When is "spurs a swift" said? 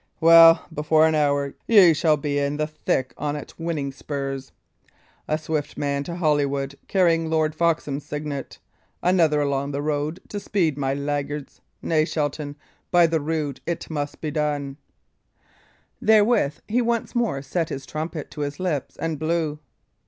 3.91-5.77